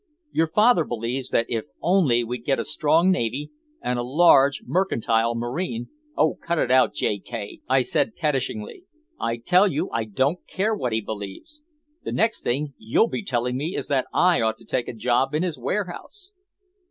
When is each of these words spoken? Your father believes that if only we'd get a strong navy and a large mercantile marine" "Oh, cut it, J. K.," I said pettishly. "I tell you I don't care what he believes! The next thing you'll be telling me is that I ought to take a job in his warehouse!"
Your 0.31 0.47
father 0.47 0.83
believes 0.83 1.29
that 1.29 1.45
if 1.47 1.65
only 1.79 2.23
we'd 2.23 2.43
get 2.43 2.57
a 2.59 2.63
strong 2.63 3.11
navy 3.11 3.51
and 3.83 3.99
a 3.99 4.01
large 4.01 4.63
mercantile 4.65 5.35
marine" 5.35 5.89
"Oh, 6.17 6.33
cut 6.41 6.57
it, 6.57 6.93
J. 6.95 7.19
K.," 7.19 7.59
I 7.69 7.83
said 7.83 8.15
pettishly. 8.15 8.85
"I 9.19 9.37
tell 9.37 9.67
you 9.67 9.91
I 9.93 10.05
don't 10.05 10.39
care 10.47 10.73
what 10.73 10.91
he 10.91 11.01
believes! 11.01 11.61
The 12.03 12.13
next 12.13 12.43
thing 12.43 12.73
you'll 12.79 13.09
be 13.09 13.23
telling 13.23 13.55
me 13.55 13.75
is 13.75 13.89
that 13.89 14.07
I 14.11 14.41
ought 14.41 14.57
to 14.57 14.65
take 14.65 14.87
a 14.87 14.93
job 14.93 15.35
in 15.35 15.43
his 15.43 15.59
warehouse!" 15.59 16.31